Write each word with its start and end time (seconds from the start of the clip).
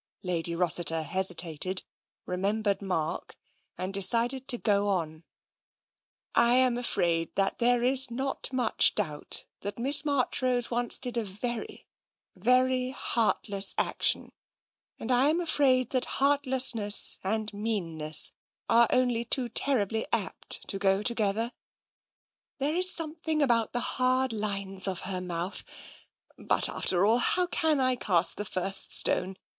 Lady 0.23 0.55
Rossiter 0.55 1.03
hesitated, 1.03 1.83
remembered 2.25 2.81
Mark, 2.81 3.37
and 3.77 3.93
de 3.93 4.01
cided 4.01 4.47
to 4.47 4.57
go 4.57 4.87
on." 4.87 5.23
I 6.33 6.55
am 6.55 6.75
afraid 6.75 7.31
there 7.35 7.83
is 7.83 8.09
not 8.09 8.51
much 8.51 8.95
doubt 8.95 9.45
that 9.59 9.77
Miss 9.77 10.03
Marchrose 10.03 10.71
once 10.71 10.97
did 10.97 11.17
a 11.17 11.23
very, 11.23 11.85
very 12.35 12.89
heartless 12.89 13.75
action, 13.77 14.31
and 14.97 15.11
I 15.11 15.29
am 15.29 15.39
afraid 15.39 15.91
that 15.91 16.05
heartlessness 16.17 17.19
and 17.23 17.53
meanness 17.53 18.31
are 18.67 18.87
only 18.89 19.23
too 19.23 19.49
terribly 19.49 20.07
apt 20.11 20.67
to 20.69 20.79
go 20.79 21.03
together. 21.03 21.53
There 22.57 22.75
is 22.75 22.89
something 22.91 23.43
about 23.43 23.71
the 23.71 23.81
hard 24.01 24.33
lines 24.33 24.87
of 24.87 25.01
her 25.01 25.21
mouth— 25.21 25.63
but 26.39 26.67
after 26.69 27.05
all, 27.05 27.19
how 27.19 27.45
can 27.45 27.79
I 27.79 27.95
cast 27.95 28.37
the 28.37 28.45
first 28.45 28.91
stone? 28.97 29.37